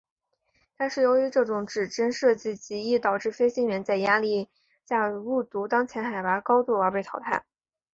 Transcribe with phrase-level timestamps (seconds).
[0.77, 4.49] 但是由于这种指针设计极易导致飞行员在压力
[4.83, 7.45] 下误读当前海拔高度而被淘汰。